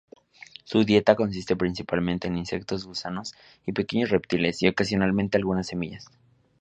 [0.63, 3.35] Su dieta consiste principalmente en insectos, gusanos
[3.67, 6.05] y pequeños reptiles y ocasionalmente algunas semillas.